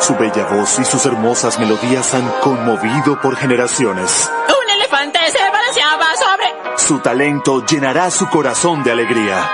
[0.00, 4.30] Su bella voz y sus hermosas melodías han conmovido por generaciones.
[4.48, 6.78] Un elefante se balanceaba sobre...
[6.78, 9.48] Su talento llenará su corazón de alegría.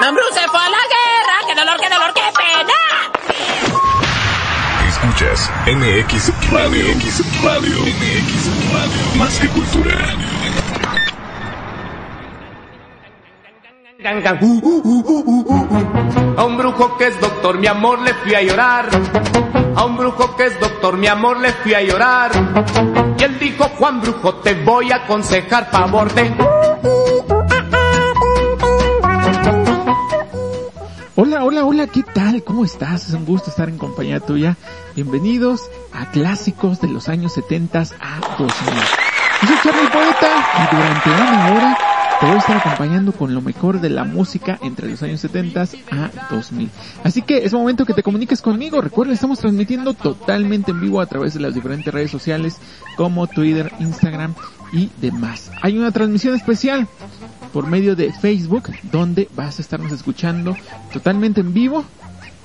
[0.00, 1.36] Bruce se fue a la guerra.
[1.46, 2.74] ¡Qué dolor, qué dolor, qué pena!
[4.88, 6.94] Escuchas MX Radio.
[6.94, 7.78] MX Radio.
[7.82, 9.16] MX Radio.
[9.16, 9.98] Más que cultura.
[16.38, 18.88] A un brujo que es doctor, mi amor, le fui a llorar.
[19.74, 22.30] A un brujo que es doctor, mi amor, le fui a llorar.
[23.18, 26.32] Y él dijo, Juan Brujo, te voy a aconsejar favor de...
[31.16, 32.44] Hola, hola, hola, ¿qué tal?
[32.44, 33.08] ¿Cómo estás?
[33.08, 34.56] Es un gusto estar en compañía tuya.
[34.94, 38.48] Bienvenidos a Clásicos de los años 70 a 2000.
[39.42, 41.87] Yo soy Charlie Poeta y durante una hora
[42.18, 45.62] te voy a estar acompañando con lo mejor de la música entre los años 70
[45.62, 46.68] a 2000.
[47.04, 48.80] Así que es momento que te comuniques conmigo.
[48.80, 52.58] Recuerda, estamos transmitiendo totalmente en vivo a través de las diferentes redes sociales
[52.96, 54.34] como Twitter, Instagram
[54.72, 55.52] y demás.
[55.62, 56.88] Hay una transmisión especial
[57.52, 60.56] por medio de Facebook donde vas a estarnos escuchando
[60.92, 61.84] totalmente en vivo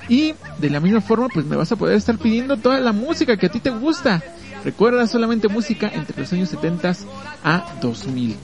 [0.08, 3.36] y de la misma forma pues me vas a poder estar pidiendo toda la música
[3.36, 4.22] que a ti te gusta.
[4.64, 6.94] Recuerda solamente música entre los años 70
[7.42, 8.36] a 2000.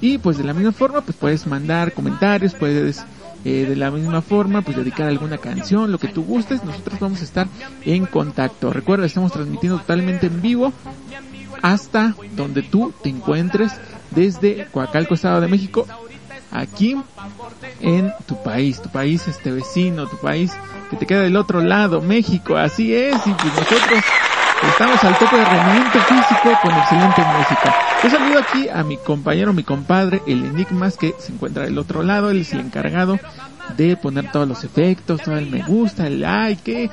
[0.00, 3.04] Y pues de la misma forma pues puedes mandar comentarios, puedes
[3.44, 7.20] eh, de la misma forma pues dedicar alguna canción, lo que tú gustes, nosotros vamos
[7.20, 7.48] a estar
[7.84, 8.72] en contacto.
[8.72, 10.72] Recuerda, estamos transmitiendo totalmente en vivo
[11.62, 13.72] hasta donde tú te encuentres
[14.10, 15.86] desde Coacalco, Estado de México,
[16.50, 16.96] aquí
[17.80, 20.52] en tu país, tu país este vecino, tu país
[20.90, 24.00] que te queda del otro lado, México, así es, y pues nosotros
[24.62, 27.74] estamos al tope de rendimiento físico con excelente música.
[28.02, 32.02] Yo saludo aquí a mi compañero, mi compadre, el Enigmas, que se encuentra del otro
[32.02, 33.18] lado, él es el encargado
[33.76, 36.90] de poner todos los efectos, todo el me gusta, el like,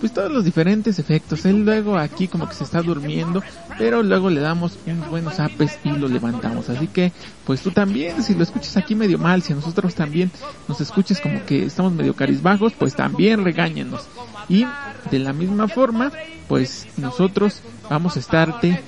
[0.00, 1.44] pues todos los diferentes efectos.
[1.46, 3.42] Él luego aquí como que se está durmiendo,
[3.78, 6.68] pero luego le damos unos buenos apes y lo levantamos.
[6.68, 7.12] Así que,
[7.44, 10.30] pues tú también, si lo escuchas aquí medio mal, si a nosotros también
[10.68, 14.06] nos escuches como que estamos medio carizbajos, pues también regáñenos.
[14.48, 14.66] Y
[15.10, 16.12] de la misma forma,
[16.48, 18.80] pues nosotros vamos a estarte,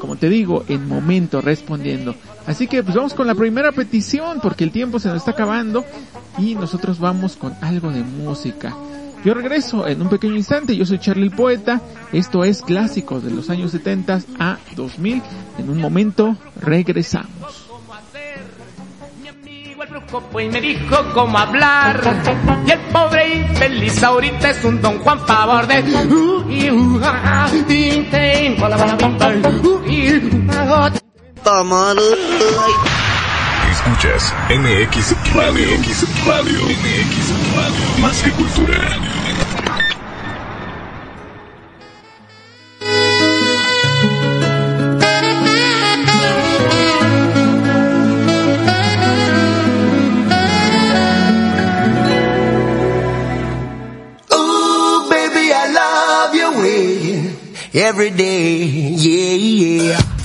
[0.00, 2.14] como te digo, en momento respondiendo.
[2.46, 5.84] Así que pues vamos con la primera petición porque el tiempo se nos está acabando
[6.38, 8.74] y nosotros vamos con algo de música.
[9.24, 11.80] Yo regreso en un pequeño instante, yo soy Charlie el Poeta,
[12.12, 15.22] esto es Clásicos de los años 70 a 2000,
[15.58, 17.68] en un momento regresamos.
[20.32, 22.00] pues me dijo cómo hablar.
[22.66, 25.82] Y el pobre infeliz ahorita es un don Juan favor de
[33.72, 35.66] Escuchas MX Radio.
[35.78, 36.60] MX Radio.
[36.60, 37.98] MX Radio.
[38.00, 38.78] Más que cultura.
[54.32, 57.34] Ooh, baby, I love your way
[57.74, 60.21] every day, yeah, yeah.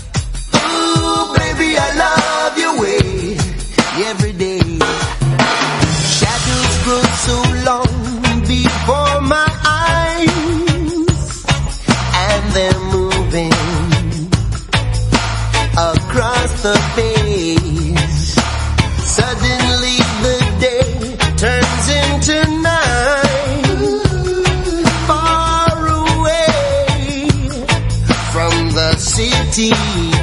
[29.58, 30.17] 记。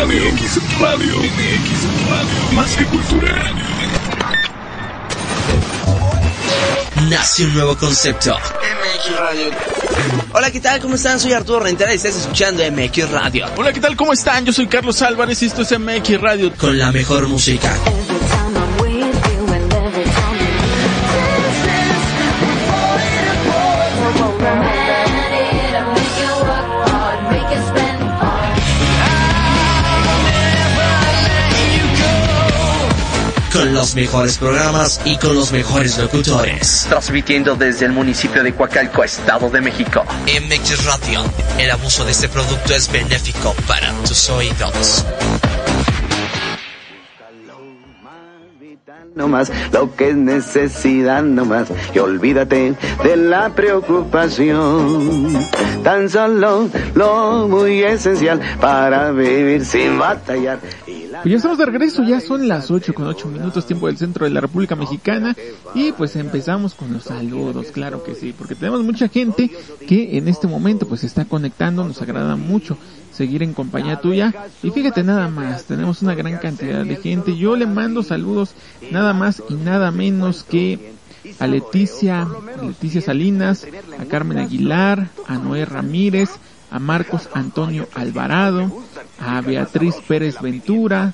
[0.00, 0.32] Radio.
[0.32, 1.16] MX Radio.
[1.18, 2.52] MX Radio.
[2.52, 3.52] Más que cultura.
[7.10, 8.34] Nace un nuevo concepto.
[8.34, 9.50] MX Radio.
[10.32, 10.80] Hola, ¿qué tal?
[10.80, 11.20] ¿Cómo están?
[11.20, 13.46] Soy Arturo Rentera y estás escuchando MX Radio.
[13.58, 13.94] Hola, ¿qué tal?
[13.94, 14.46] ¿Cómo están?
[14.46, 16.50] Yo soy Carlos Álvarez y esto es MX Radio.
[16.56, 17.76] Con la mejor música.
[33.80, 36.84] Los mejores programas y con los mejores locutores.
[36.90, 40.04] Transmitiendo desde el municipio de Coacalco, Estado de México.
[40.26, 41.24] MX Radio.
[41.56, 45.06] El abuso de este producto es benéfico para tus oídos.
[49.14, 51.68] No más lo que es necesidad, no más.
[51.94, 55.46] Y olvídate de la preocupación.
[55.82, 60.60] Tan solo lo muy esencial para vivir sin batallar.
[61.22, 64.24] Pues ya estamos de regreso, ya son las 8 con 8 minutos tiempo del centro
[64.24, 65.36] de la República Mexicana
[65.74, 69.50] y pues empezamos con los saludos, claro que sí, porque tenemos mucha gente
[69.86, 72.78] que en este momento pues está conectando, nos agrada mucho
[73.20, 74.32] seguir en compañía tuya
[74.62, 78.54] y fíjate nada más, tenemos una gran cantidad de gente, yo le mando saludos
[78.90, 80.94] nada más y nada menos que
[81.38, 82.26] a Leticia,
[82.62, 83.66] Leticia Salinas,
[83.98, 86.30] a Carmen Aguilar, a Noé Ramírez,
[86.70, 88.72] a Marcos Antonio Alvarado,
[89.18, 91.12] a Beatriz Pérez Ventura,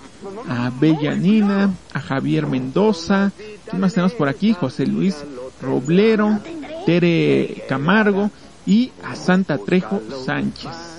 [0.48, 3.32] a Bella Nina, a Javier Mendoza,
[3.68, 4.52] ¿quién más tenemos por aquí?
[4.52, 5.16] José Luis
[5.60, 6.38] Roblero,
[6.86, 8.30] Tere Camargo
[8.64, 10.95] y a Santa Trejo Sánchez.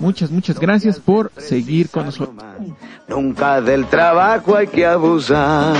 [0.00, 2.42] Muchas, muchas gracias por seguir con nosotros.
[3.06, 5.76] Nunca del trabajo hay que abusar.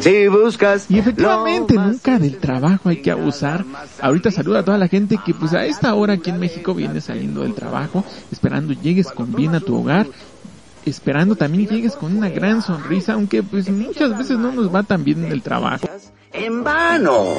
[0.00, 0.90] Si buscas.
[0.90, 3.64] Y efectivamente, nunca del trabajo hay que abusar.
[4.00, 7.02] Ahorita saluda a toda la gente que pues a esta hora aquí en México viene
[7.02, 10.06] saliendo del trabajo, esperando llegues con bien a tu hogar,
[10.86, 15.04] esperando también llegues con una gran sonrisa, aunque pues muchas veces no nos va tan
[15.04, 15.86] bien en el trabajo.
[16.36, 17.34] En vano.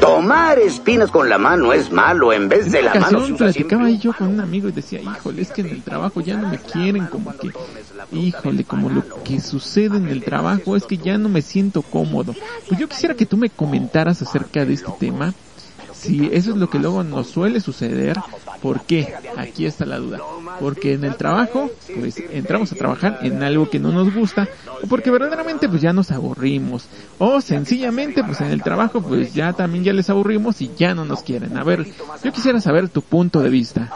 [0.00, 2.32] Tomar espinas con la mano es malo.
[2.32, 4.72] En vez En de la mano se platicaba siempre ahí yo con un amigo y
[4.72, 7.52] decía, híjole, es que en el trabajo ya no me quieren, como que,
[8.10, 12.34] híjole, como lo que sucede en el trabajo es que ya no me siento cómodo.
[12.68, 15.32] Pues yo quisiera que tú me comentaras acerca de este tema,
[16.02, 18.18] si eso es lo que luego nos suele suceder,
[18.60, 19.14] ¿por qué?
[19.36, 20.18] Aquí está la duda.
[20.58, 24.48] Porque en el trabajo, pues entramos a trabajar en algo que no nos gusta,
[24.82, 29.52] o porque verdaderamente pues ya nos aburrimos, o sencillamente pues en el trabajo pues ya
[29.52, 31.56] también ya les aburrimos y ya no nos quieren.
[31.56, 31.86] A ver,
[32.24, 33.90] yo quisiera saber tu punto de vista.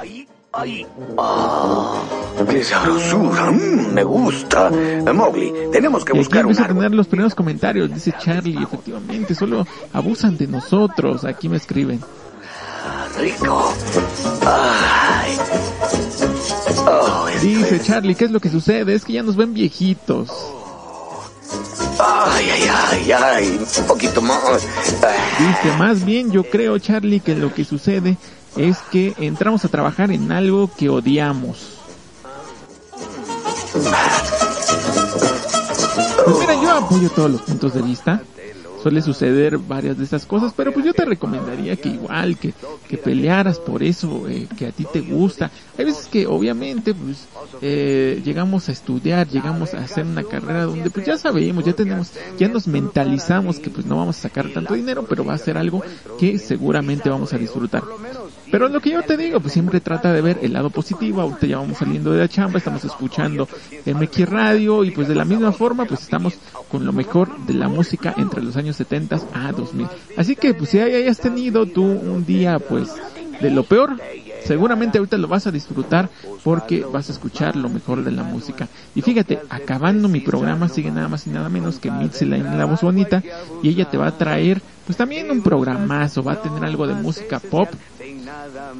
[2.48, 3.50] ¡Qué sabrosura!
[3.50, 4.70] mm, me gusta.
[5.12, 6.82] Mowgli, tenemos que Y aquí buscar un empiezo a árbol.
[6.84, 12.00] tener los primeros comentarios, dice Charlie, efectivamente, solo abusan de nosotros, aquí me escriben.
[13.18, 13.72] rico.
[14.46, 15.36] Ay.
[16.86, 18.94] Oh, Dice es- Charlie, ¿qué es lo que sucede?
[18.94, 20.30] Es que ya nos ven viejitos.
[21.98, 23.60] Ay, ay, ay, ay.
[23.80, 24.66] Un poquito más.
[25.02, 25.46] Ay.
[25.46, 28.16] Dice, más bien yo creo, Charlie, que lo que sucede
[28.56, 31.76] es que entramos a trabajar en algo que odiamos.
[36.24, 38.22] Pues mira, yo apoyo todos los puntos de vista.
[38.82, 42.54] Suele suceder varias de estas cosas, pero pues yo te recomendaría que igual, que,
[42.88, 45.50] que pelearas por eso eh, que a ti te gusta.
[45.76, 47.26] Hay veces que obviamente pues
[47.62, 52.12] eh, llegamos a estudiar, llegamos a hacer una carrera donde pues ya sabemos, ya tenemos,
[52.38, 55.58] ya nos mentalizamos que pues no vamos a sacar tanto dinero, pero va a ser
[55.58, 55.82] algo
[56.18, 57.82] que seguramente vamos a disfrutar.
[58.50, 61.46] Pero lo que yo te digo, pues siempre trata de ver el lado positivo, ahorita
[61.46, 63.48] ya vamos saliendo de la chamba, estamos escuchando
[63.84, 66.34] MX Radio y pues de la misma forma pues estamos
[66.70, 69.86] con lo mejor de la música entre los años 70 a 2000.
[70.16, 72.94] Así que pues si hayas tenido tú un día pues
[73.40, 73.96] de lo peor,
[74.44, 76.08] seguramente ahorita lo vas a disfrutar
[76.42, 78.68] porque vas a escuchar lo mejor de la música.
[78.94, 82.64] Y fíjate, acabando mi programa sigue nada más y nada menos que Mitzi en la
[82.64, 83.22] voz bonita
[83.62, 86.94] y ella te va a traer pues también un programazo, va a tener algo de
[86.94, 87.68] música pop,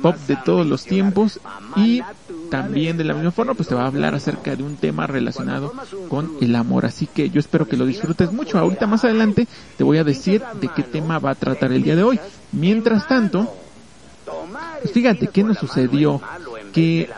[0.02, 1.40] pop de todos los tiempos
[1.76, 2.02] y
[2.50, 5.72] también de la misma forma pues te va a hablar acerca de un tema relacionado
[6.08, 6.86] con el amor.
[6.86, 8.58] Así que yo espero que lo disfrutes mucho.
[8.58, 9.46] Ahorita más adelante
[9.76, 12.20] te voy a decir de qué tema va a tratar el día de hoy.
[12.52, 13.52] Mientras tanto,
[14.82, 16.20] pues fíjate qué nos sucedió
[16.72, 17.10] que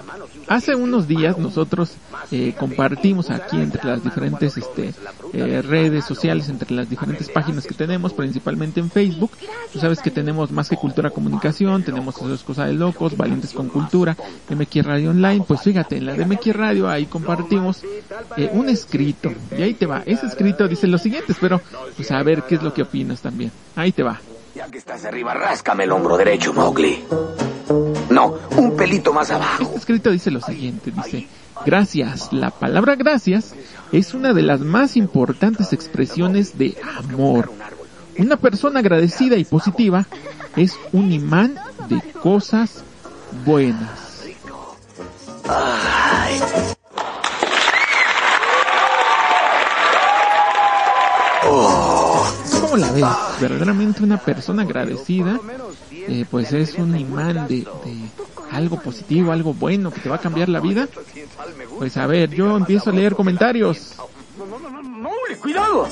[0.49, 1.93] hace unos días nosotros
[2.31, 4.93] eh, compartimos aquí entre las diferentes este,
[5.33, 9.31] eh, redes sociales, entre las diferentes páginas que tenemos, principalmente en Facebook.
[9.73, 13.69] Tú sabes que tenemos más que cultura comunicación, tenemos esas cosas de locos, valientes con
[13.69, 14.17] cultura,
[14.49, 15.45] MX Radio Online.
[15.47, 17.83] Pues fíjate, en la de MX Radio ahí compartimos
[18.37, 19.33] eh, un escrito.
[19.57, 20.03] Y ahí te va.
[20.07, 21.61] Ese escrito dice lo siguiente, pero
[21.97, 23.53] pues a ver qué es lo que opinas también.
[23.77, 24.21] Ahí te va.
[24.55, 27.05] Ya que estás arriba, ráscame el hombro derecho, Mowgli.
[28.19, 29.63] No, un pelito más abajo.
[29.63, 31.29] Este escrito dice lo siguiente, dice,
[31.65, 32.33] gracias.
[32.33, 33.55] La palabra gracias
[33.93, 37.53] es una de las más importantes expresiones de amor.
[38.19, 40.05] Una persona agradecida y positiva
[40.57, 41.55] es un imán
[41.89, 42.83] de cosas
[43.47, 44.25] buenas.
[52.79, 53.05] La ves?
[53.41, 55.39] Verdaderamente una persona agradecida,
[55.93, 57.67] eh, pues es un imán de, de,
[58.51, 60.89] algo positivo, algo bueno que te va a cambiar la vida.
[61.79, 63.95] Pues a ver, yo empiezo a leer comentarios.
[65.41, 65.89] ¡Cuidado!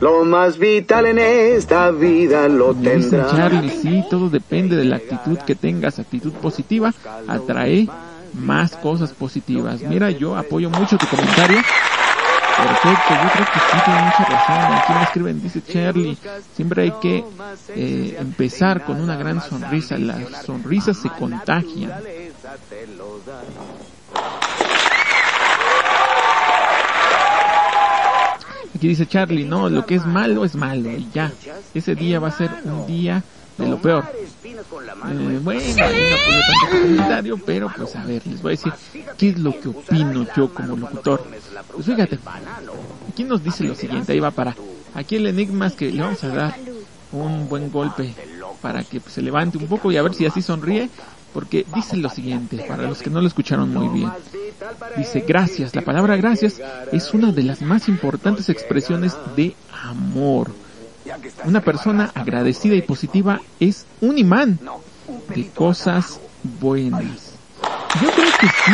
[0.00, 3.28] Lo más vital en esta vida lo tendrá.
[3.30, 5.98] Charlie, sí, todo depende de la actitud que tengas.
[5.98, 6.92] Actitud positiva
[7.26, 7.88] atrae
[8.34, 9.80] más cosas positivas.
[9.82, 11.58] Mira, yo apoyo mucho tu comentario.
[12.56, 14.74] Perfecto, yo creo que sí tiene mucha razón.
[14.76, 16.16] Aquí me escriben, dice Charlie,
[16.54, 17.24] siempre hay que
[17.68, 19.98] eh, empezar con una gran sonrisa.
[19.98, 21.92] Las sonrisas se contagian.
[28.74, 31.32] Aquí dice Charlie, no, lo que es malo es malo y ya.
[31.74, 33.22] Ese día va a ser un día
[33.58, 34.04] de lo peor.
[34.56, 38.72] Eh, bueno, ahí no tanto comentario, pero pues a ver, les voy a decir
[39.16, 41.24] qué es lo que opino yo como locutor.
[41.72, 42.18] Pues fíjate,
[43.08, 44.56] aquí nos dice lo siguiente, ahí va para,
[44.94, 46.54] aquí el enigma es que le vamos a dar
[47.12, 48.14] un buen golpe
[48.62, 50.88] para que pues, se levante un poco y a ver si así sonríe,
[51.32, 54.10] porque dice lo siguiente, para los que no lo escucharon muy bien.
[54.96, 56.60] Dice gracias, la palabra gracias
[56.92, 60.50] es una de las más importantes expresiones de amor.
[61.44, 64.58] Una persona agradecida y positiva es un imán
[65.34, 66.20] de cosas
[66.60, 67.34] buenas.
[68.02, 68.72] Yo creo que sí,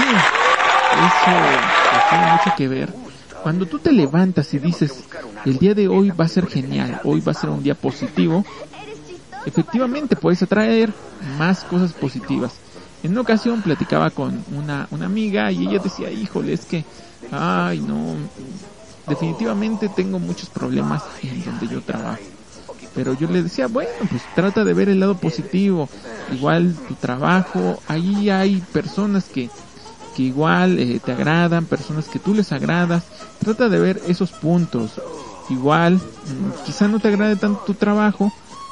[0.92, 2.94] eso tiene mucho que ver.
[3.42, 5.04] Cuando tú te levantas y dices,
[5.44, 8.44] el día de hoy va a ser genial, hoy va a ser un día positivo,
[9.44, 10.92] efectivamente puedes atraer
[11.38, 12.54] más cosas positivas.
[13.02, 16.84] En una ocasión platicaba con una, una amiga y ella decía, híjole, es que,
[17.32, 18.14] ay no,
[19.06, 22.22] definitivamente tengo muchos problemas en donde yo trabajo.
[22.94, 25.88] Pero yo le decía, bueno, pues trata de ver el lado positivo.
[26.28, 29.50] Igual tu trabajo, ahí hay personas que,
[30.14, 33.06] que igual eh, te agradan, personas que tú les agradas.
[33.38, 35.00] Trata de ver esos puntos.
[35.48, 38.30] Igual, mmm, quizá no te agrade tanto tu trabajo,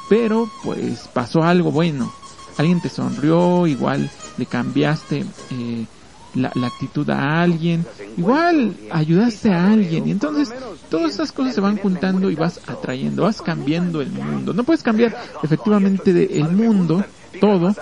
[0.09, 2.13] pero pues pasó algo bueno.
[2.57, 5.87] Alguien te sonrió, igual le cambiaste eh,
[6.35, 10.53] la, la, actitud a alguien, igual ayudaste a alguien y entonces
[10.89, 14.53] todas esas cosas se van juntando y vas atrayendo, vas cambiando el mundo.
[14.53, 17.05] No puedes cambiar efectivamente el mundo
[17.41, 17.75] todo,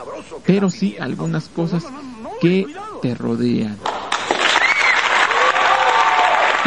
[0.45, 1.85] pero sí algunas cosas
[2.41, 2.67] que
[3.03, 3.79] te rodean.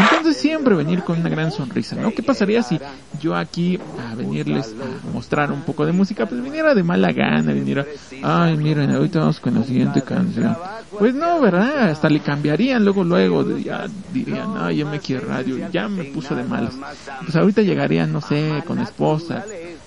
[0.01, 2.11] Entonces siempre venir con una gran sonrisa, ¿no?
[2.11, 2.79] ¿Qué pasaría si
[3.19, 4.73] yo aquí a venirles
[5.05, 7.85] a mostrar un poco de música, pues viniera de mala gana, viniera,
[8.23, 10.55] ay miren, ahorita vamos con la siguiente canción.
[10.97, 11.89] Pues no, ¿verdad?
[11.89, 16.35] Hasta le cambiarían luego, luego, ya dirían, ay, ya me quiero radio, ya me puso
[16.35, 16.75] de malas.
[17.21, 19.45] Pues ahorita llegarían, no sé, con esposa,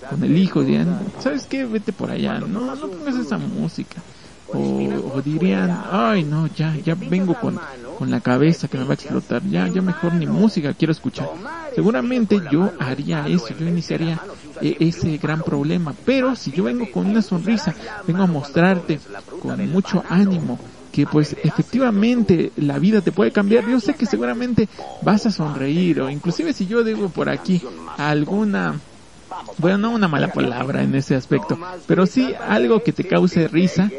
[0.08, 1.64] con el hijo, dirían, ¿sabes qué?
[1.64, 4.00] Vete por allá, no, no pongas esa música.
[4.52, 4.58] O,
[5.14, 7.58] o dirían, ay no, ya, ya vengo con,
[7.96, 11.28] con la cabeza que me va a explotar, ya, ya mejor ni música quiero escuchar.
[11.74, 14.20] Seguramente yo haría eso, yo iniciaría
[14.60, 17.74] e ese gran problema, pero si yo vengo con una sonrisa,
[18.06, 19.00] vengo a mostrarte
[19.40, 20.58] con mucho ánimo,
[20.92, 24.68] que pues efectivamente la vida te puede cambiar, yo sé que seguramente
[25.02, 27.62] vas a sonreír, o inclusive si yo digo por aquí
[27.96, 28.80] alguna
[29.58, 33.90] bueno, no una mala palabra en ese aspecto, pero sí algo que te cause risa,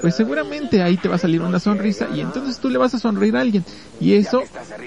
[0.00, 2.98] pues seguramente ahí te va a salir una sonrisa y entonces tú le vas a
[2.98, 3.64] sonreír a alguien
[4.00, 4.42] y eso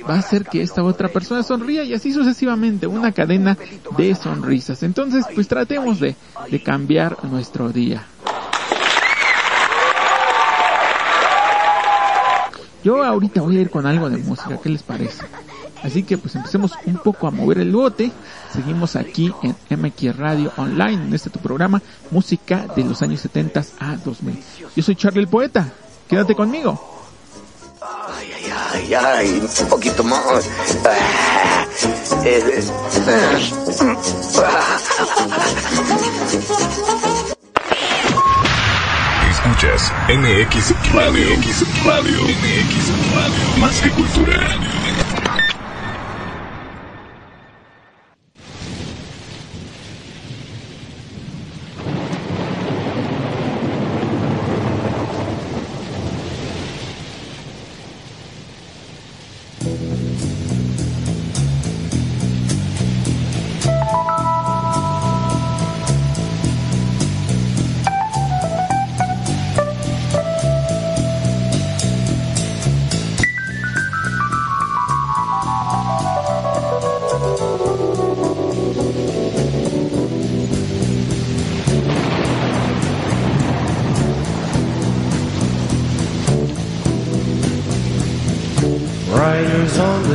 [0.10, 3.58] va a hacer que esta otra persona sonría y así sucesivamente, una cadena
[3.98, 4.84] de sonrisas.
[4.84, 6.16] Entonces, pues tratemos de,
[6.50, 8.06] de cambiar nuestro día.
[12.84, 15.26] Yo ahorita voy a ir con algo de música, ¿qué les parece?
[15.86, 18.12] Así que pues empecemos un poco a mover el bote.
[18.52, 23.64] Seguimos aquí en MX Radio Online, en este tu programa, música de los años 70
[23.80, 24.44] a 2000.
[24.76, 25.72] Yo soy Charlie el Poeta,
[26.10, 26.82] quédate conmigo.
[28.08, 28.32] Ay,
[28.74, 30.50] ay, ay, un poquito más.
[39.30, 41.38] Escuchas MX Radio.
[41.38, 42.24] MX Radio.
[42.24, 43.58] MX Radio.
[43.60, 45.05] Más que cultura.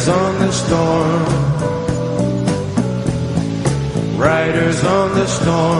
[0.00, 1.26] Riders on the storm.
[4.16, 5.79] Riders on the storm.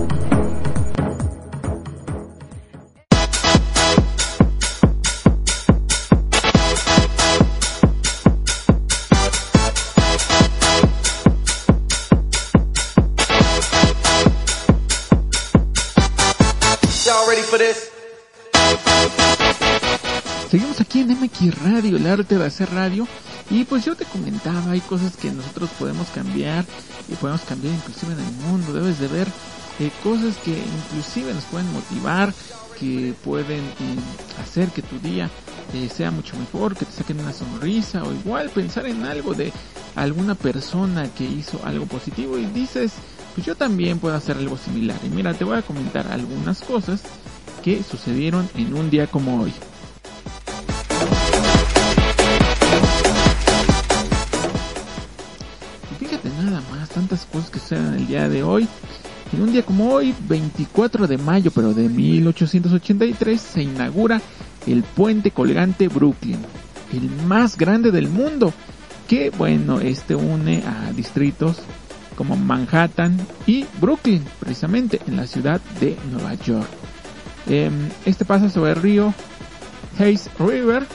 [20.49, 23.05] Seguimos aquí en MX Radio, el arte de hacer radio.
[23.49, 26.63] Y pues yo te comentaba, hay cosas que nosotros podemos cambiar
[27.09, 28.71] y podemos cambiar inclusive en el mundo.
[28.71, 29.27] Debes de ver
[29.79, 32.33] eh, cosas que inclusive nos pueden motivar,
[32.79, 35.29] que pueden eh, hacer que tu día
[35.73, 39.51] eh, sea mucho mejor, que te saquen una sonrisa o igual pensar en algo de
[39.95, 42.93] alguna persona que hizo algo positivo y dices,
[43.35, 44.97] pues yo también puedo hacer algo similar.
[45.03, 47.01] Y mira, te voy a comentar algunas cosas
[47.61, 49.53] que sucedieron en un día como hoy.
[55.91, 58.67] Y fíjate nada más, tantas cosas que suceden el día de hoy.
[59.33, 64.21] En un día como hoy, 24 de mayo, pero de 1883, se inaugura
[64.67, 66.39] el puente colgante Brooklyn,
[66.91, 68.53] el más grande del mundo,
[69.07, 71.57] que bueno, este une a distritos
[72.15, 76.67] como Manhattan y Brooklyn, precisamente en la ciudad de Nueva York.
[77.47, 79.13] Em, este pasa sobre el río
[79.99, 80.85] Hayes River,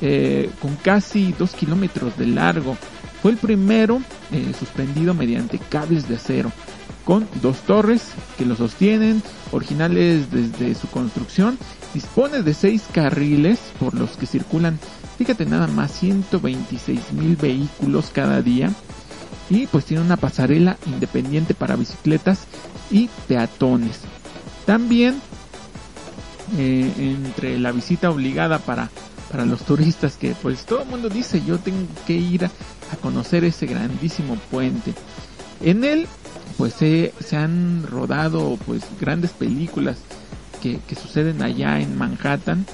[0.00, 2.76] eh, con casi 2 kilómetros de largo.
[3.22, 4.00] Fue el primero
[4.32, 6.50] eh, suspendido mediante cables de acero,
[7.04, 8.02] con dos torres
[8.38, 9.22] que lo sostienen,
[9.52, 11.58] originales desde su construcción.
[11.92, 14.78] Dispone de seis carriles por los que circulan,
[15.18, 18.70] fíjate nada más, 126 mil vehículos cada día.
[19.50, 22.46] Y pues tiene una pasarela independiente para bicicletas
[22.90, 24.02] y peatones.
[24.64, 25.20] También
[26.56, 28.90] eh, entre la visita obligada para,
[29.30, 32.50] para los turistas que pues todo el mundo dice yo tengo que ir a,
[33.02, 34.94] conocer ese grandísimo puente.
[35.60, 36.08] En él
[36.58, 39.98] pues se, se han rodado pues grandes películas
[40.60, 42.66] que, que suceden allá en Manhattan.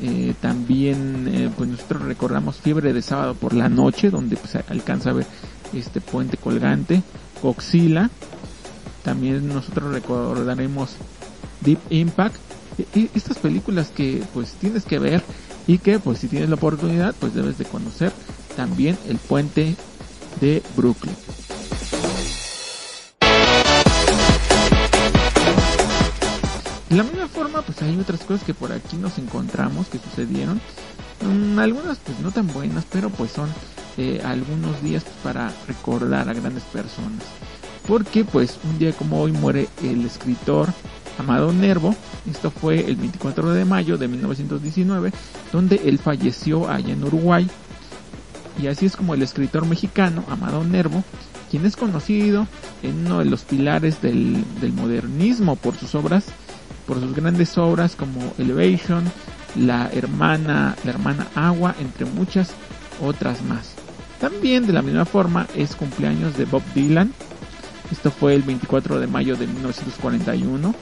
[0.00, 5.10] Eh, también eh, pues nosotros recordamos Fiebre de sábado por la noche donde pues alcanza
[5.10, 5.26] a ver
[5.72, 7.02] este puente colgante.
[7.42, 8.10] Godzilla.
[9.02, 10.96] También nosotros recordaremos
[11.60, 12.43] Deep Impact.
[13.14, 15.22] Estas películas que pues tienes que ver
[15.66, 18.12] y que pues si tienes la oportunidad pues debes de conocer
[18.56, 19.76] también el puente
[20.40, 21.14] de Brooklyn.
[26.94, 30.60] De la misma forma, pues hay otras cosas que por aquí nos encontramos que sucedieron.
[31.22, 33.48] Mm, algunas pues no tan buenas, pero pues son
[33.96, 37.24] eh, algunos días para recordar a grandes personas.
[37.88, 40.72] Porque pues un día como hoy muere el escritor
[41.18, 41.94] Amado Nervo.
[42.30, 45.12] Esto fue el 24 de mayo de 1919,
[45.52, 47.48] donde él falleció allá en Uruguay.
[48.62, 51.02] Y así es como el escritor mexicano Amado Nervo,
[51.50, 52.46] quien es conocido
[52.82, 56.26] en uno de los pilares del, del modernismo por sus obras
[56.86, 59.04] por sus grandes obras como Elevation,
[59.56, 62.50] La hermana, La hermana Agua, entre muchas
[63.00, 63.74] otras más.
[64.20, 67.12] También de la misma forma es cumpleaños de Bob Dylan.
[67.90, 70.74] Esto fue el 24 de mayo de 1941.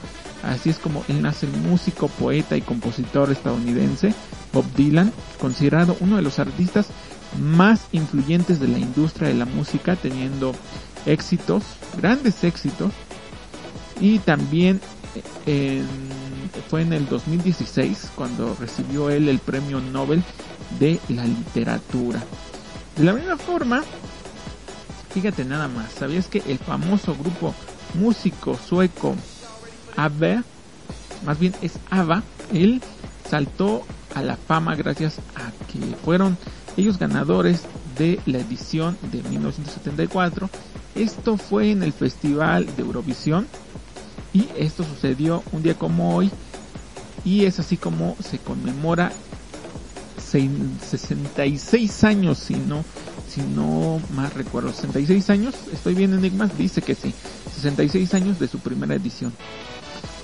[0.43, 4.13] Así es como él nace el músico, poeta y compositor estadounidense
[4.51, 6.87] Bob Dylan, considerado uno de los artistas
[7.39, 10.53] más influyentes de la industria de la música, teniendo
[11.05, 11.63] éxitos,
[11.97, 12.93] grandes éxitos,
[13.99, 14.79] y también
[15.45, 15.87] en,
[16.69, 20.23] fue en el 2016 cuando recibió él el premio Nobel
[20.79, 22.23] de la literatura.
[22.95, 23.83] De la misma forma,
[25.13, 27.53] fíjate nada más, ¿sabías que el famoso grupo
[27.93, 29.15] músico sueco
[29.95, 30.43] ABBA,
[31.25, 32.81] más bien es ABBA, él
[33.29, 36.37] saltó a la fama gracias a que fueron
[36.77, 37.61] ellos ganadores
[37.97, 40.49] de la edición de 1974.
[40.95, 43.47] Esto fue en el Festival de Eurovisión
[44.33, 46.31] y esto sucedió un día como hoy
[47.23, 49.11] y es así como se conmemora
[50.17, 52.83] 66 años, si no,
[53.33, 57.13] si no más recuerdo, 66 años, estoy bien enigmas, dice que sí,
[57.55, 59.33] 66 años de su primera edición.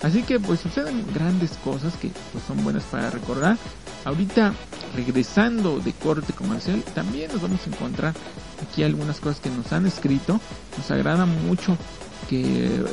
[0.04, 3.58] Así que pues suceden grandes cosas que pues son buenas para recordar.
[4.06, 4.54] Ahorita
[4.96, 8.14] regresando de corte comercial, también nos vamos a encontrar
[8.66, 10.40] aquí algunas cosas que nos han escrito.
[10.78, 11.78] Nos agrada mucho
[12.30, 12.86] que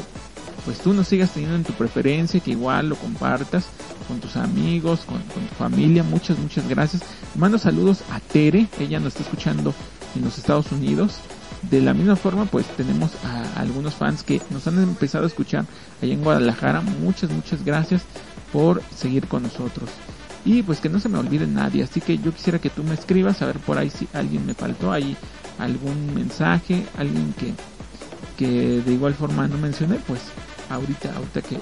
[0.65, 3.67] pues tú nos sigas teniendo en tu preferencia, que igual lo compartas
[4.09, 6.03] con tus amigos, con, tu familia.
[6.03, 7.03] Muchas, muchas gracias.
[7.37, 9.75] Mando saludos a Tere, ella nos está escuchando
[10.17, 11.19] en los Estados Unidos.
[11.71, 15.65] De la misma forma, pues tenemos a algunos fans que nos han empezado a escuchar
[16.03, 16.81] allá en Guadalajara.
[16.81, 18.03] Muchas, muchas gracias
[18.53, 19.91] por seguir con nosotros.
[20.45, 22.95] Y pues que no se me olvide nadie, así que yo quisiera que tú me
[22.95, 25.17] escribas, a ver por ahí si alguien me faltó, ahí
[25.59, 27.53] algún mensaje, alguien que,
[28.37, 30.21] que de igual forma no mencioné, pues
[30.71, 31.59] ahorita, ahorita que,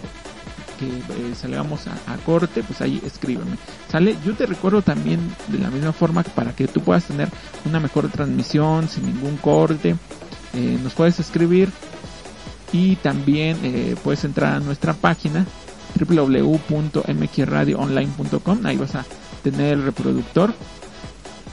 [0.78, 3.56] que eh, salgamos a, a, corte, pues ahí escríbeme.
[3.90, 7.28] Sale, yo te recuerdo también de la misma forma para que tú puedas tener
[7.64, 9.96] una mejor transmisión sin ningún corte,
[10.54, 11.70] eh, nos puedes escribir
[12.72, 15.46] y también eh, puedes entrar a nuestra página
[15.98, 19.04] www.mxradioonline.com, ahí vas a
[19.42, 20.54] tener el reproductor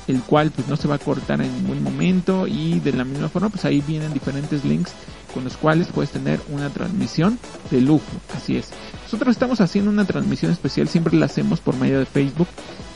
[0.07, 3.29] el cual pues no se va a cortar en ningún momento y de la misma
[3.29, 4.93] forma pues ahí vienen diferentes links
[5.33, 7.39] con los cuales puedes tener una transmisión
[7.69, 8.69] de lujo, así es.
[9.03, 12.47] Nosotros estamos haciendo una transmisión especial, siempre la hacemos por medio de Facebook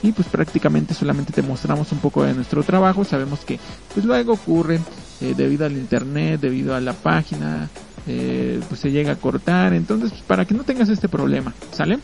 [0.04, 3.60] y pues prácticamente solamente te mostramos un poco de nuestro trabajo, sabemos que
[3.94, 4.80] pues luego ocurre
[5.22, 7.70] eh, debido al internet, debido a la página,
[8.08, 12.00] eh, pues se llega a cortar, entonces pues, para que no tengas este problema, ¿sale?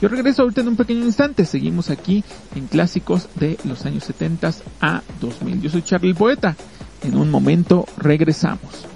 [0.00, 1.44] Yo regreso ahorita en un pequeño instante.
[1.44, 2.22] Seguimos aquí
[2.54, 5.60] en clásicos de los años 70 a 2000.
[5.60, 6.56] Yo soy Charlie Poeta.
[7.02, 8.86] En un momento regresamos.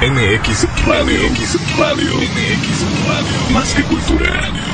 [0.00, 1.30] MX Radio.
[1.30, 2.16] MX Radio.
[2.16, 3.50] MX Radio.
[3.50, 4.73] Más que cultura.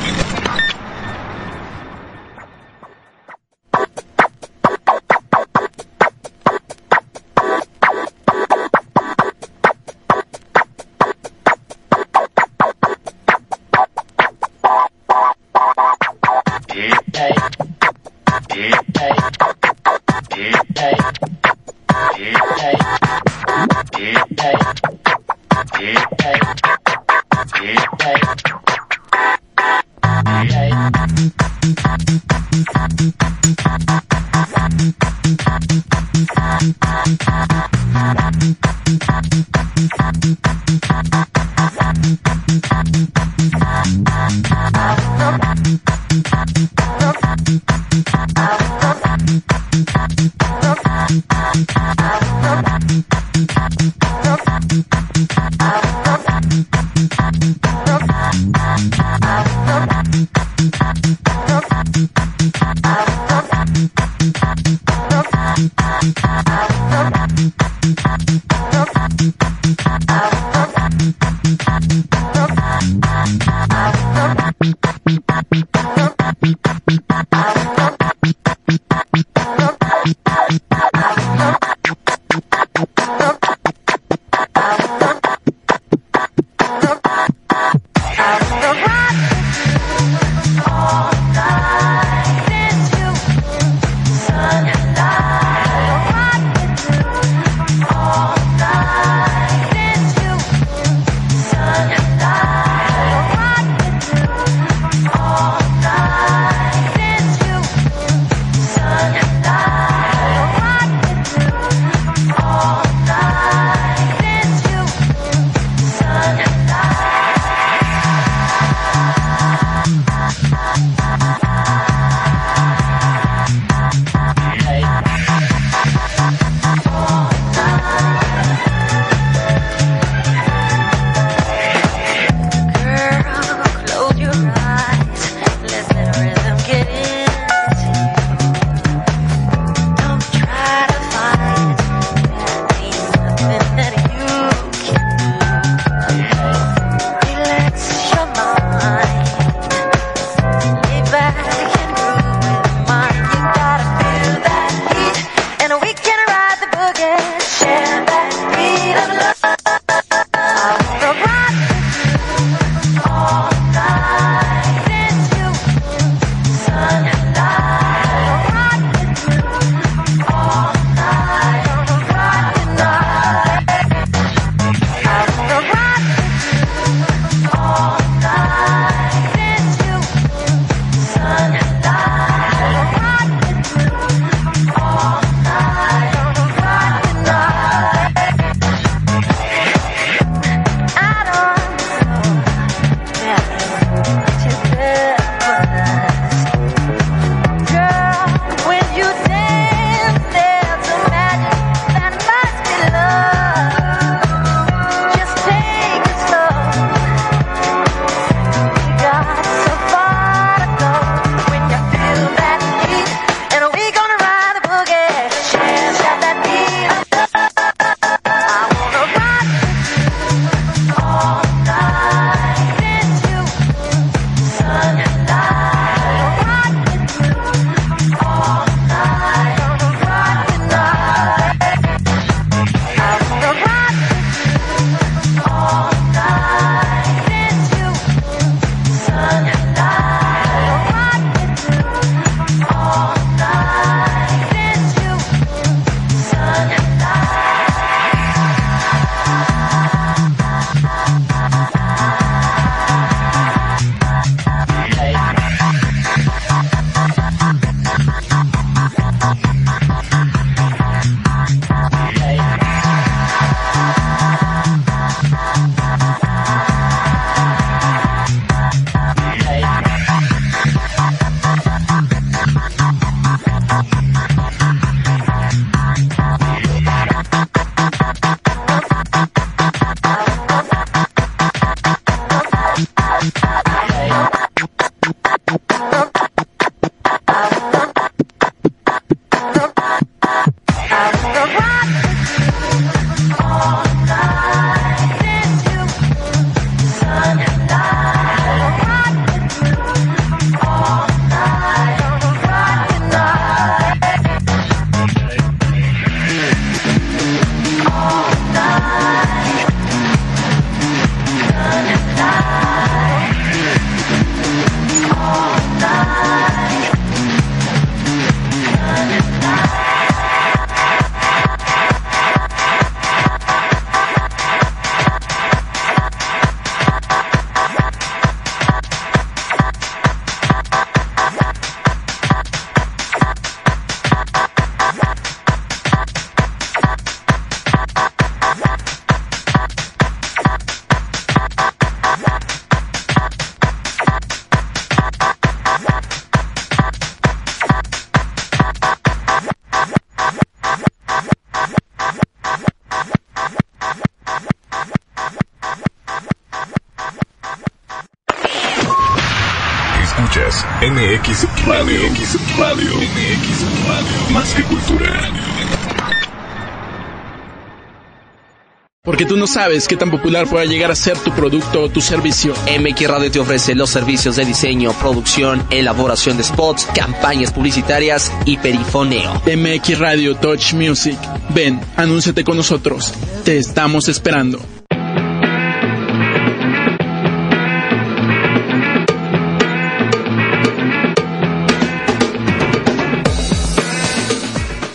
[369.51, 372.53] Sabes qué tan popular pueda llegar a ser tu producto o tu servicio.
[372.79, 378.55] MX Radio te ofrece los servicios de diseño, producción, elaboración de spots, campañas publicitarias y
[378.57, 379.41] perifoneo.
[379.45, 381.17] MX Radio Touch Music.
[381.49, 383.13] Ven, anúnciate con nosotros.
[383.43, 384.59] Te estamos esperando.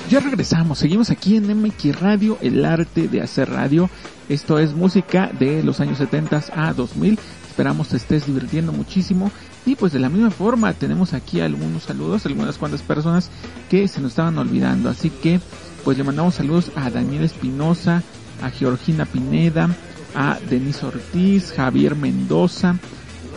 [0.08, 3.90] Ya regresamos, seguimos aquí en MX Radio, el arte de hacer radio.
[4.28, 7.18] Esto es música de los años 70 a 2000.
[7.48, 9.30] Esperamos te estés divirtiendo muchísimo.
[9.64, 13.30] Y pues de la misma forma tenemos aquí algunos saludos, algunas cuantas personas
[13.68, 14.90] que se nos estaban olvidando.
[14.90, 15.40] Así que
[15.84, 18.02] pues le mandamos saludos a Daniel Espinosa,
[18.42, 19.70] a Georgina Pineda,
[20.14, 22.76] a Denise Ortiz, Javier Mendoza,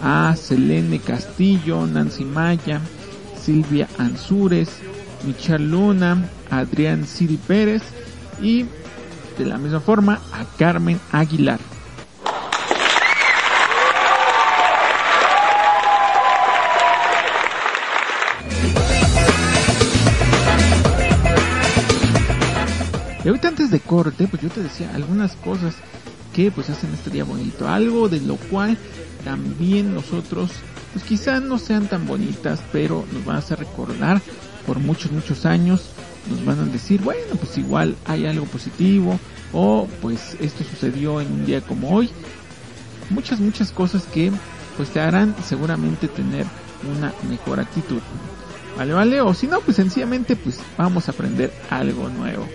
[0.01, 2.81] a Selene Castillo, Nancy Maya,
[3.39, 4.69] Silvia Ansúrez,
[5.25, 7.83] Michelle Luna, Adrián Siri Pérez
[8.41, 8.65] y
[9.39, 11.59] de la misma forma a Carmen Aguilar.
[23.23, 25.75] Y ahorita antes de corte, pues yo te decía algunas cosas
[26.33, 28.77] que pues hacen este día bonito, algo de lo cual
[29.23, 30.51] también nosotros
[30.93, 34.21] pues quizás no sean tan bonitas, pero nos van a hacer recordar
[34.65, 35.91] por muchos muchos años,
[36.29, 39.19] nos van a decir, bueno, pues igual hay algo positivo
[39.53, 42.09] o pues esto sucedió en un día como hoy.
[43.09, 44.31] Muchas muchas cosas que
[44.77, 46.45] pues te harán seguramente tener
[46.95, 48.01] una mejor actitud.
[48.77, 52.47] Vale, vale, o si no, pues sencillamente pues vamos a aprender algo nuevo.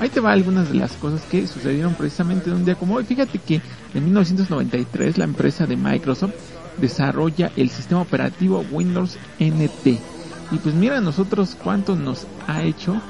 [0.00, 3.04] Ahí te va algunas de las cosas que sucedieron precisamente en un día como hoy.
[3.04, 3.62] Fíjate que
[3.94, 6.34] en 1993 la empresa de Microsoft
[6.78, 10.11] desarrolla el sistema operativo Windows NT.
[10.52, 13.00] Y pues mira nosotros cuánto nos ha hecho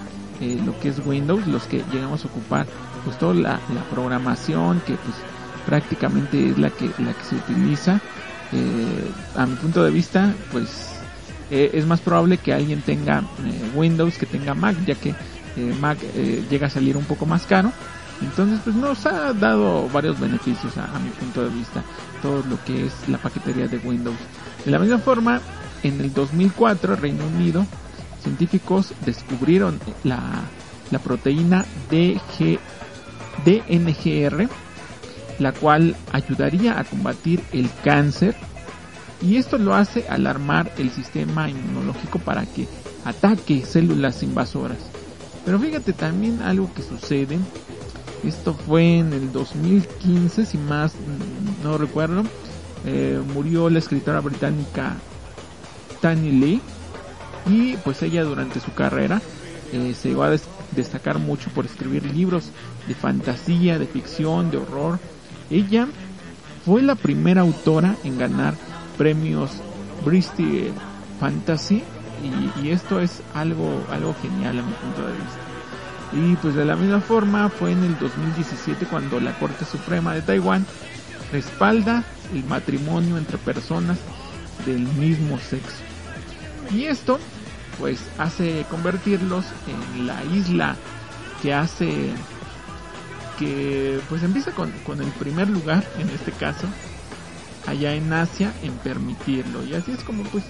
[0.40, 2.66] eh, lo que es Windows, los que llegamos a ocupar
[3.04, 5.16] pues toda la, la programación que pues
[5.66, 8.00] prácticamente es la que, la que se utiliza.
[8.52, 10.92] Eh, a mi punto de vista pues
[11.50, 15.74] eh, es más probable que alguien tenga eh, Windows que tenga Mac, ya que eh,
[15.80, 17.70] Mac eh, llega a salir un poco más caro.
[18.22, 21.82] Entonces, pues nos ha dado varios beneficios a, a, mi punto de vista,
[22.22, 24.16] todo lo que es la paquetería de Windows.
[24.64, 25.40] De la misma forma,
[25.82, 27.66] en el 2004, Reino Unido,
[28.22, 30.42] científicos descubrieron la,
[31.02, 32.58] proteína DG,
[33.44, 34.48] DNGR,
[35.38, 38.36] la cual ayudaría a combatir el cáncer.
[39.20, 42.66] Y esto lo hace al armar el sistema inmunológico para que
[43.04, 44.78] ataque células invasoras.
[45.44, 47.38] Pero fíjate también algo que sucede.
[48.24, 50.94] Esto fue en el 2015, si más
[51.62, 52.22] no recuerdo.
[52.84, 54.96] Eh, murió la escritora británica
[56.02, 56.60] Tani Lee.
[57.46, 59.22] Y pues ella durante su carrera
[59.72, 60.42] eh, se va a des
[60.72, 62.50] destacar mucho por escribir libros
[62.86, 64.98] de fantasía, de ficción, de horror.
[65.50, 65.86] Ella
[66.64, 68.54] fue la primera autora en ganar
[68.96, 69.50] premios
[70.04, 70.72] Bristol
[71.20, 71.82] Fantasy
[72.22, 75.52] y, y, esto es algo algo genial a mi punto de vista.
[76.12, 80.22] Y pues de la misma forma fue en el 2017 cuando la Corte Suprema de
[80.22, 80.64] Taiwán
[81.32, 83.98] respalda el matrimonio entre personas
[84.66, 85.91] del mismo sexo.
[86.74, 87.18] Y esto
[87.78, 90.76] pues hace convertirlos en la isla
[91.42, 92.12] que hace
[93.38, 96.66] que pues empieza con, con el primer lugar en este caso
[97.66, 99.64] allá en Asia en permitirlo.
[99.64, 100.44] Y así es como pues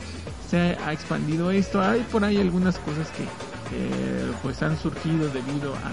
[0.49, 1.81] se ha expandido esto.
[1.81, 5.89] Hay por ahí algunas cosas que eh, pues han surgido debido a,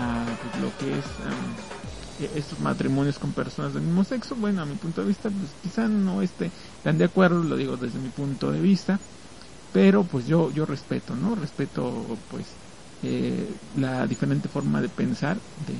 [0.00, 4.36] a pues, lo que es um, estos matrimonios con personas del mismo sexo.
[4.36, 6.50] Bueno a mi punto de vista pues quizá no esté
[6.82, 9.00] tan de acuerdo lo digo desde mi punto de vista
[9.74, 11.92] pero pues yo yo respeto no respeto
[12.30, 12.46] pues
[13.02, 15.74] eh, la diferente forma de pensar de,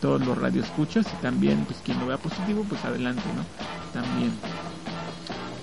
[0.00, 3.44] todos los radioescuchas y también pues quien lo vea positivo pues adelante no
[3.92, 4.32] también.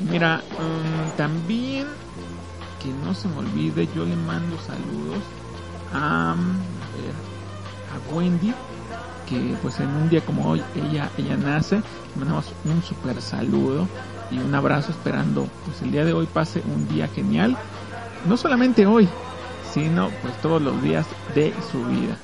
[0.09, 1.88] Mira um, también
[2.82, 5.24] que no se me olvide yo le mando saludos
[5.93, 8.53] a, a Wendy
[9.28, 11.78] que pues en un día como hoy ella ella nace.
[11.78, 13.89] Le mandamos un super saludo
[14.34, 17.55] y un abrazo esperando pues el día de hoy pase un día genial
[18.25, 19.07] no solamente hoy
[19.71, 21.05] sino pues todos los días
[21.36, 22.17] de su vida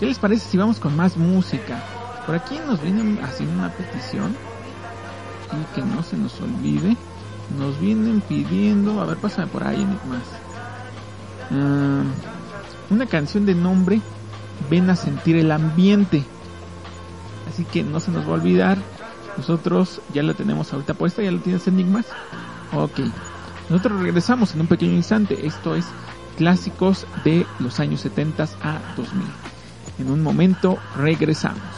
[0.00, 1.82] ¿Qué les parece si vamos con más música?
[2.24, 4.36] Por aquí nos vienen haciendo una petición
[5.50, 6.96] y que no se nos olvide.
[7.58, 10.22] Nos vienen pidiendo, a ver, pásame por ahí más.
[11.50, 14.00] Uh, una canción de nombre
[14.70, 16.24] Ven a sentir el ambiente.
[17.48, 18.78] Así que no se nos va a olvidar.
[19.36, 22.06] Nosotros ya la tenemos ahorita puesta, ya la tienes Enigmas.
[22.72, 23.00] Ok.
[23.68, 25.46] Nosotros regresamos en un pequeño instante.
[25.46, 25.86] Esto es
[26.36, 29.26] clásicos de los años 70 a 2000.
[29.98, 31.77] En un momento regresamos.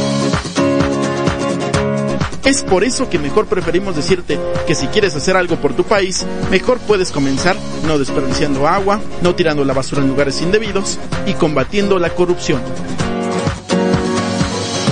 [2.43, 6.25] Es por eso que mejor preferimos decirte que si quieres hacer algo por tu país,
[6.49, 11.99] mejor puedes comenzar no desperdiciando agua, no tirando la basura en lugares indebidos y combatiendo
[11.99, 12.61] la corrupción.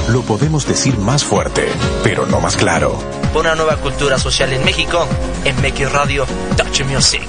[0.09, 1.67] Lo podemos decir más fuerte,
[2.03, 2.97] pero no más claro.
[3.33, 5.07] Por una nueva cultura social en México,
[5.45, 6.25] en MX Radio
[6.57, 7.27] Touch Music.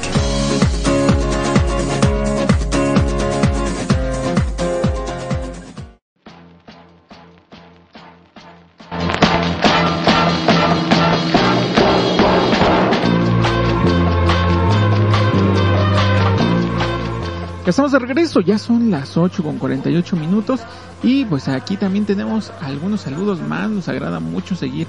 [17.71, 20.61] Estamos de regreso, ya son las 8 con 48 minutos
[21.03, 24.87] y pues aquí también tenemos algunos saludos más, nos agrada mucho seguir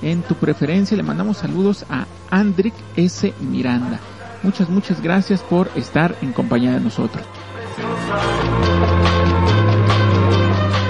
[0.00, 3.34] en tu preferencia, le mandamos saludos a Andrick S.
[3.40, 3.98] Miranda.
[4.42, 7.24] Muchas, muchas gracias por estar en compañía de nosotros.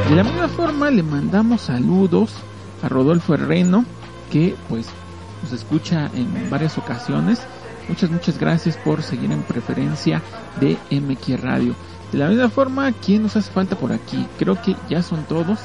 [0.08, 2.34] De la misma forma le mandamos saludos
[2.82, 3.84] a Rodolfo Herreno
[4.30, 4.86] que pues
[5.42, 7.40] nos escucha en varias ocasiones.
[7.90, 10.22] Muchas, muchas gracias por seguir en preferencia
[10.60, 11.74] de MX Radio.
[12.12, 14.28] De la misma forma, ¿quién nos hace falta por aquí?
[14.38, 15.58] Creo que ya son todos.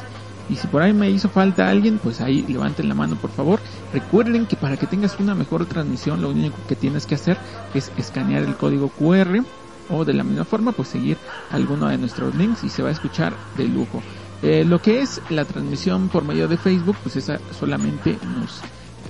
[0.49, 3.59] Y si por ahí me hizo falta alguien, pues ahí levanten la mano por favor.
[3.93, 7.37] Recuerden que para que tengas una mejor transmisión, lo único que tienes que hacer
[7.75, 9.43] es escanear el código QR
[9.91, 11.17] o de la misma forma, pues seguir
[11.51, 14.01] alguno de nuestros links y se va a escuchar de lujo.
[14.41, 18.63] Eh, lo que es la transmisión por medio de Facebook, pues esa solamente nos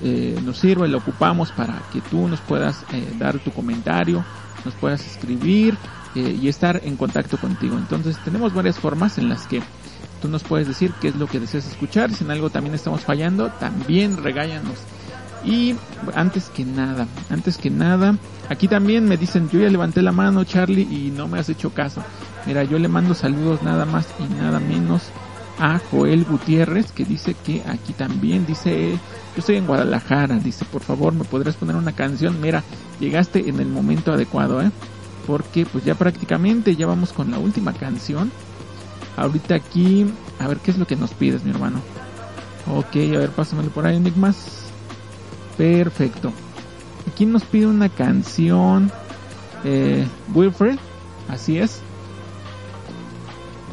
[0.04, 4.24] eh, nos sirve, lo ocupamos para que tú nos puedas eh, dar tu comentario,
[4.64, 5.78] nos puedas escribir
[6.16, 7.78] eh, y estar en contacto contigo.
[7.78, 9.62] Entonces tenemos varias formas en las que
[10.22, 12.12] tú nos puedes decir qué es lo que deseas escuchar.
[12.12, 14.80] Si en algo también estamos fallando, también regáñanos.
[15.46, 15.76] Y
[16.16, 18.18] antes que nada, antes que nada,
[18.50, 21.70] aquí también me dicen, yo ya levanté la mano Charlie y no me has hecho
[21.70, 22.04] caso.
[22.48, 25.04] Mira, yo le mando saludos nada más y nada menos
[25.60, 30.82] a Joel Gutiérrez que dice que aquí también dice yo estoy en Guadalajara dice por
[30.82, 32.64] favor me podrías poner una canción mira
[33.00, 34.72] llegaste en el momento adecuado eh
[35.26, 38.32] porque pues ya prácticamente ya vamos con la última canción.
[39.18, 40.06] Ahorita aquí
[40.40, 41.80] a ver qué es lo que nos pides mi hermano
[42.68, 44.66] ok a ver pásamelo por ahí Enigmas
[45.58, 46.34] perfecto.
[47.08, 48.92] Aquí nos pide una canción
[49.64, 50.78] eh, Wilfred
[51.30, 51.82] así es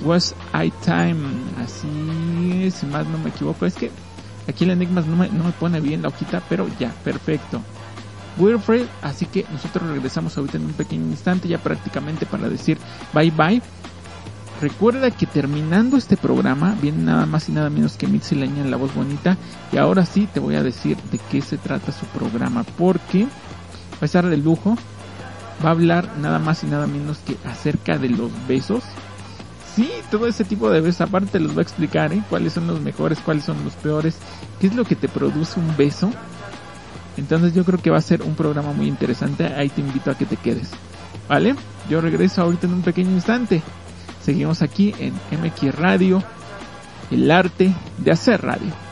[0.05, 1.21] Was I Time,
[1.63, 3.91] así es, si más no me equivoco, es que
[4.49, 7.61] aquí el Enigmas no me, no me pone bien la hojita, pero ya, perfecto.
[8.39, 12.79] Wilfred, así que nosotros regresamos ahorita en un pequeño instante, ya prácticamente para decir
[13.13, 13.63] bye bye.
[14.61, 18.71] Recuerda que terminando este programa viene nada más y nada menos que Mitzi Leña en
[18.71, 19.37] la voz bonita
[19.73, 23.27] y ahora sí te voy a decir de qué se trata su programa porque
[24.01, 24.77] a estar de lujo,
[25.65, 28.83] va a hablar nada más y nada menos que acerca de los besos
[29.75, 32.23] Sí, todo ese tipo de besos, aparte te los voy a explicar, ¿eh?
[32.29, 34.17] Cuáles son los mejores, cuáles son los peores,
[34.61, 36.11] qué es lo que te produce un beso.
[37.17, 40.15] Entonces yo creo que va a ser un programa muy interesante, ahí te invito a
[40.17, 40.71] que te quedes.
[41.29, 41.55] ¿Vale?
[41.89, 43.63] Yo regreso ahorita en un pequeño instante.
[44.23, 46.23] Seguimos aquí en MX Radio,
[47.11, 48.92] el arte de hacer radio.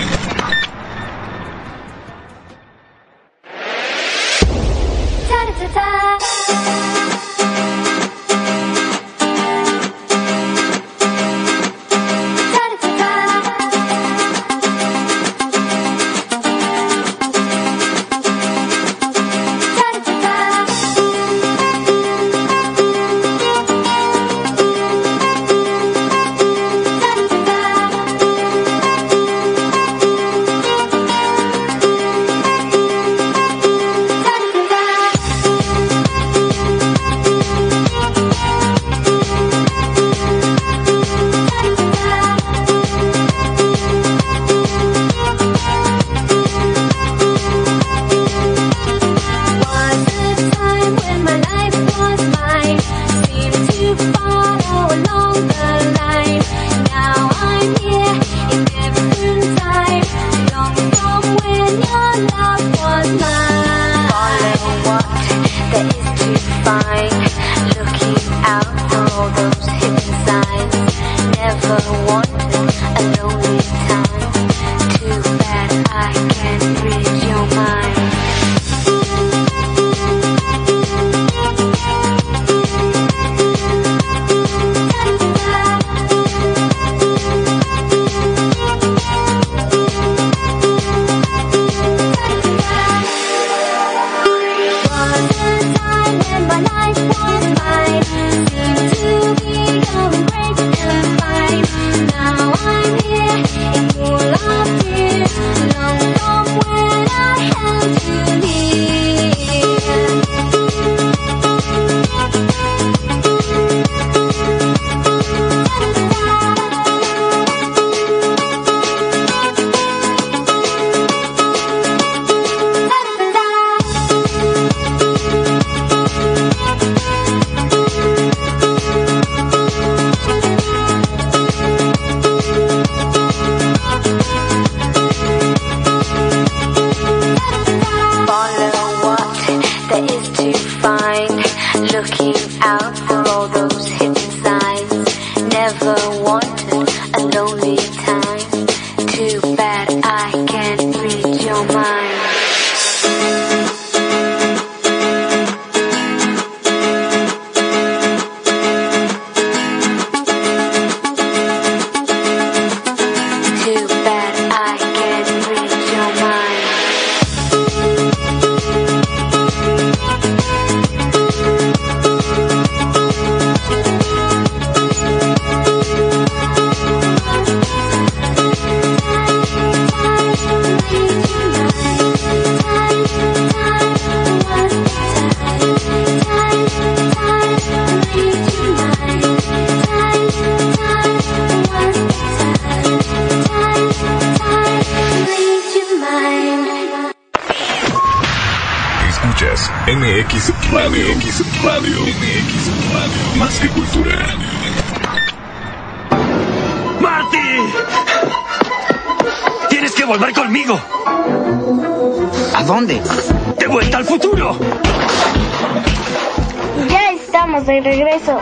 [217.41, 218.37] Estamos de regreso.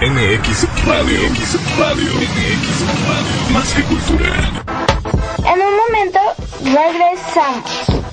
[0.00, 1.30] MX Radio.
[1.30, 2.14] MX Radio.
[2.14, 3.52] MX Radio.
[3.52, 4.34] Más que cultura.
[5.46, 6.18] En un momento
[6.64, 8.07] regresamos.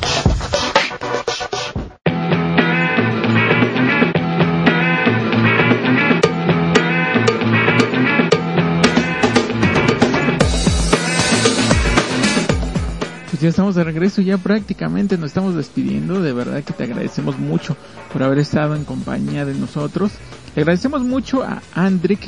[13.45, 16.19] Ya estamos de regreso, ya prácticamente nos estamos despidiendo.
[16.19, 17.77] De verdad que te agradecemos mucho
[18.11, 20.13] por haber estado en compañía de nosotros.
[20.55, 22.27] Le agradecemos mucho a Andrick,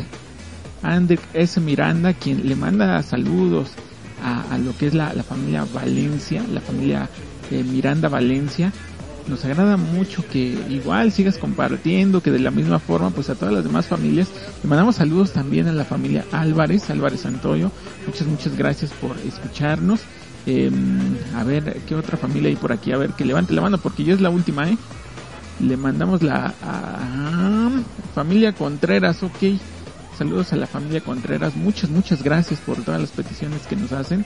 [0.83, 1.59] Andrick S.
[1.59, 3.71] Miranda, quien le manda saludos
[4.23, 7.09] a, lo que es la, familia Valencia, la familia
[7.49, 8.71] eh, Miranda Valencia.
[9.27, 13.55] Nos agrada mucho que igual sigas compartiendo, que de la misma forma, pues a todas
[13.55, 14.27] las demás familias.
[14.61, 17.71] Le mandamos saludos también a la familia Álvarez, Álvarez Santoyo.
[18.05, 20.01] Muchas, muchas gracias por escucharnos.
[20.49, 20.71] Eh,
[21.35, 22.93] a ver, ¿qué otra familia hay por aquí?
[22.93, 24.77] A ver, que levante la mano porque ya es la última, ¿eh?
[25.59, 26.53] Le mandamos la
[28.15, 29.59] familia Contreras, ok.
[30.17, 31.57] Saludos a la familia Contreras.
[31.57, 34.25] Muchas, muchas gracias por todas las peticiones que nos hacen.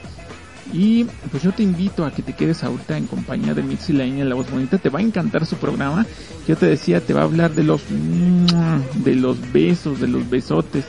[0.71, 4.23] Y pues yo te invito a que te quedes ahorita en compañía de Mitzi Laña,
[4.23, 4.77] la voz bonita.
[4.77, 6.05] Te va a encantar su programa.
[6.47, 7.81] Yo te decía, te va a hablar de los
[9.03, 10.85] de los besos, de los besotes,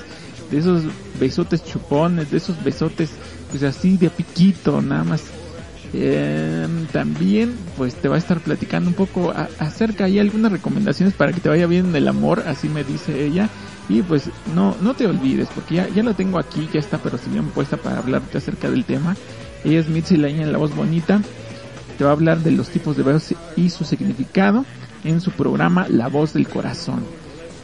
[0.50, 0.82] de esos
[1.18, 3.10] besotes chupones, de esos besotes
[3.52, 5.24] pues así de piquito, nada más.
[5.94, 11.34] Eh, también pues te va a estar platicando un poco acerca y algunas recomendaciones para
[11.34, 13.48] que te vaya bien en el amor, así me dice ella.
[13.88, 17.18] Y pues no, no te olvides, porque ya, ya la tengo aquí, ya está, pero
[17.18, 19.16] si bien puesta para hablarte acerca del tema.
[19.64, 21.20] Ella es Mitzi Laña en la voz bonita.
[21.98, 24.64] Te va a hablar de los tipos de besos y su significado
[25.04, 27.04] en su programa La voz del corazón.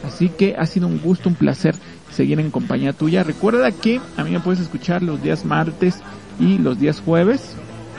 [0.05, 1.75] Así que ha sido un gusto, un placer
[2.11, 3.23] seguir en compañía tuya.
[3.23, 6.01] Recuerda que a mí me puedes escuchar los días martes
[6.39, 7.55] y los días jueves.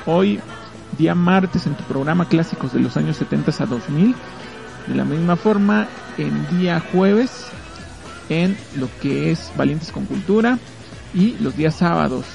[0.06, 0.40] Hoy,
[0.98, 4.14] día martes, en tu programa Clásicos de los años 70 a 2000.
[4.86, 5.88] De la misma forma,
[6.18, 7.46] en día jueves,
[8.28, 10.58] en lo que es Valientes con Cultura.
[11.12, 12.26] Y los días sábados,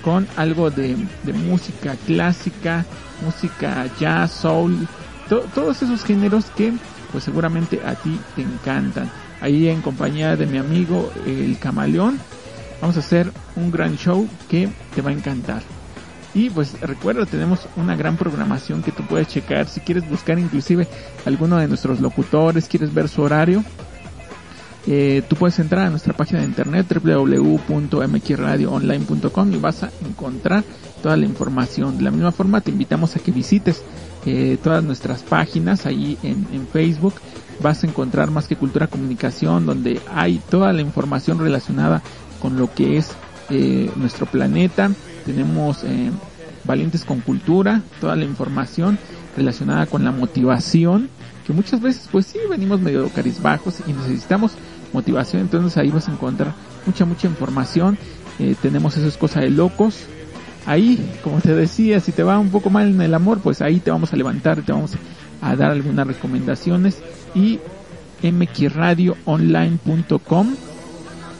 [0.00, 2.86] con algo de, de música clásica,
[3.20, 4.86] música jazz, soul,
[5.28, 6.72] to- todos esos géneros que
[7.10, 9.10] pues seguramente a ti te encantan.
[9.44, 12.18] Ahí en compañía de mi amigo el camaleón
[12.80, 15.60] vamos a hacer un gran show que te va a encantar.
[16.32, 19.68] Y pues recuerda, tenemos una gran programación que tú puedes checar.
[19.68, 20.88] Si quieres buscar inclusive
[21.26, 23.62] alguno de nuestros locutores, quieres ver su horario,
[24.86, 30.64] eh, tú puedes entrar a nuestra página de internet www.mxradioonline.com y vas a encontrar
[31.02, 31.98] toda la información.
[31.98, 33.82] De la misma forma te invitamos a que visites
[34.24, 37.12] eh, todas nuestras páginas ahí en, en Facebook.
[37.60, 42.02] Vas a encontrar más que cultura comunicación donde hay toda la información relacionada
[42.40, 43.12] con lo que es
[43.50, 44.90] eh, nuestro planeta.
[45.24, 46.10] Tenemos eh,
[46.64, 48.98] Valientes con Cultura, toda la información
[49.36, 51.08] relacionada con la motivación,
[51.46, 54.52] que muchas veces pues sí venimos medio carizbajos y necesitamos
[54.92, 56.54] motivación, entonces ahí vas a encontrar
[56.86, 57.98] mucha, mucha información.
[58.38, 60.06] Eh, tenemos eso es cosa de locos.
[60.66, 63.80] Ahí, como te decía, si te va un poco mal en el amor, pues ahí
[63.80, 64.92] te vamos a levantar, te vamos
[65.42, 66.98] a dar algunas recomendaciones
[67.34, 67.60] y
[68.22, 70.54] mxradioonline.com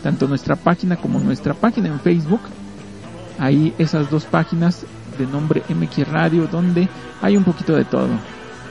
[0.04, 2.42] tanto nuestra página como nuestra página en Facebook.
[3.38, 4.84] Ahí esas dos páginas
[5.18, 6.88] de nombre MX Radio donde
[7.22, 8.10] hay un poquito de todo.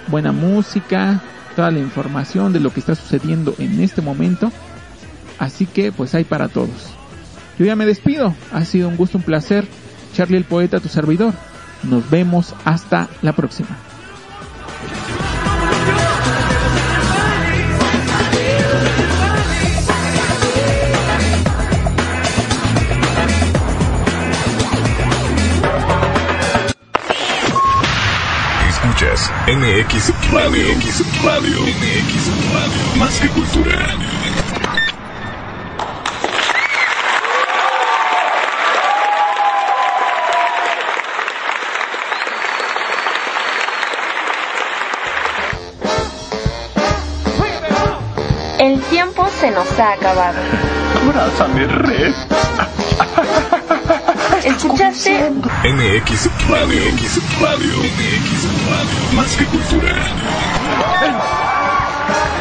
[0.08, 1.22] Buena música
[1.56, 4.52] toda la información de lo que está sucediendo en este momento.
[5.40, 6.94] Así que pues hay para todos.
[7.58, 8.36] Yo ya me despido.
[8.52, 9.66] Ha sido un gusto un placer.
[10.14, 11.34] Charlie el poeta tu servidor.
[11.82, 12.54] Nos vemos.
[12.64, 13.93] Hasta la próxima
[29.64, 30.76] MX Radio.
[30.76, 31.62] MX Radio.
[31.62, 32.98] MX Radio.
[32.98, 33.88] Más que cultura.
[48.60, 50.40] El tiempo se nos ha acabado.
[51.08, 52.14] Abrázame, Red.
[54.74, 55.30] ¿Escuchaste?
[55.30, 56.82] MX Radio.
[56.82, 57.78] MX Radio.
[57.78, 59.16] MX Radio.
[59.16, 59.94] Más que cultura.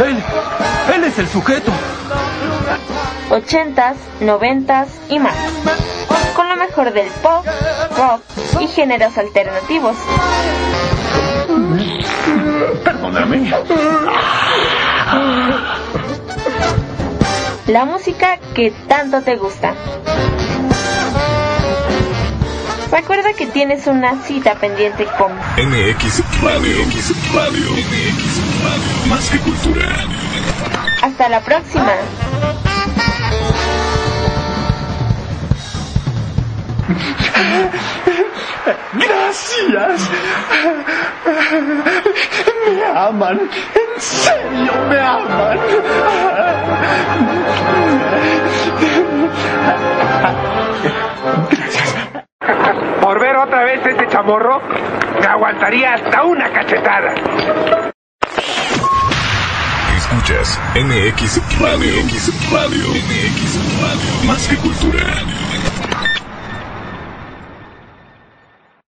[0.02, 0.16] Él,
[0.94, 1.70] él es el sujeto.
[3.28, 5.36] 80s, 90s y más.
[6.34, 7.44] Con lo mejor del pop,
[7.98, 8.22] rock
[8.62, 9.96] y géneros alternativos.
[12.82, 13.52] Perdóname.
[17.66, 19.74] La música que tanto te gusta.
[22.92, 26.84] Recuerda que tienes una cita pendiente con MX Radio.
[26.84, 27.72] MX Radio.
[27.72, 29.08] MX Radio.
[29.08, 29.88] Más que cultura.
[31.00, 31.90] Hasta la próxima.
[38.92, 40.10] Gracias.
[42.66, 43.40] Me aman.
[43.40, 45.58] En serio, me aman.
[53.00, 54.60] Por ver otra vez este chamorro,
[55.20, 57.14] me aguantaría hasta una cachetada.
[59.96, 62.02] Escuchas MX Radio.
[62.02, 62.40] MX
[63.80, 64.26] Radio.
[64.26, 65.51] Más que cultura.